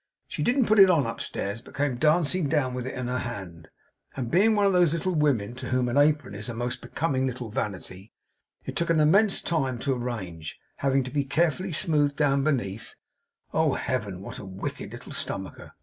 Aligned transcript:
She 0.27 0.41
didn't 0.41 0.65
put 0.65 0.79
it 0.79 0.89
on 0.89 1.05
upstairs, 1.05 1.61
but 1.61 1.75
came 1.75 1.97
dancing 1.97 2.49
down 2.49 2.73
with 2.73 2.87
it 2.87 2.95
in 2.95 3.07
her 3.07 3.19
hand; 3.19 3.67
and 4.15 4.31
being 4.31 4.55
one 4.55 4.65
of 4.65 4.73
those 4.73 4.95
little 4.95 5.13
women 5.13 5.53
to 5.57 5.69
whom 5.69 5.87
an 5.87 5.95
apron 5.99 6.33
is 6.33 6.49
a 6.49 6.55
most 6.55 6.81
becoming 6.81 7.27
little 7.27 7.51
vanity, 7.51 8.11
it 8.65 8.75
took 8.75 8.89
an 8.89 8.99
immense 8.99 9.41
time 9.41 9.77
to 9.77 9.93
arrange; 9.93 10.57
having 10.77 11.03
to 11.03 11.11
be 11.11 11.23
carefully 11.23 11.71
smoothed 11.71 12.15
down 12.15 12.43
beneath 12.43 12.95
Oh, 13.53 13.75
heaven, 13.75 14.23
what 14.23 14.39
a 14.39 14.43
wicked 14.45 14.91
little 14.91 15.11
stomacher! 15.11 15.73